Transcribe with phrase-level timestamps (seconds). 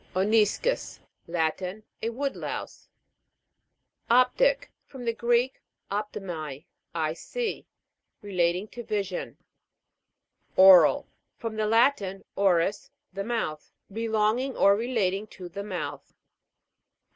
[0.15, 0.99] ONIS'CUS.
[1.27, 1.83] Latin.
[2.01, 2.89] A wood louse.
[4.09, 4.71] OP'TIC.
[4.87, 7.67] From the Greek, optomai, I see.
[8.23, 9.37] Relating to vision.
[10.57, 11.05] O'RAL.
[11.37, 13.69] From the Latin, oris, the mouth.
[13.93, 16.15] Relonging or relating to the mouth.